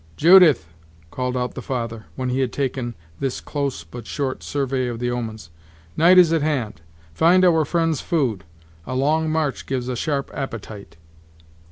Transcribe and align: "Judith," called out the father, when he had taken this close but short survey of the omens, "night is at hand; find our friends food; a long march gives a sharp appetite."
"Judith," 0.17 0.65
called 1.11 1.37
out 1.37 1.53
the 1.53 1.61
father, 1.61 2.05
when 2.15 2.29
he 2.29 2.39
had 2.39 2.51
taken 2.51 2.95
this 3.19 3.39
close 3.39 3.83
but 3.83 4.07
short 4.07 4.41
survey 4.41 4.87
of 4.87 4.97
the 4.97 5.11
omens, 5.11 5.51
"night 5.95 6.17
is 6.17 6.33
at 6.33 6.41
hand; 6.41 6.81
find 7.13 7.45
our 7.45 7.63
friends 7.65 8.01
food; 8.01 8.43
a 8.87 8.95
long 8.95 9.29
march 9.29 9.67
gives 9.67 9.87
a 9.87 9.95
sharp 9.95 10.31
appetite." 10.33 10.97